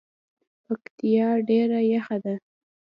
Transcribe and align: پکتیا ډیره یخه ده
پکتیا 0.65 1.27
ډیره 1.49 1.79
یخه 1.93 2.17
ده 2.23 2.33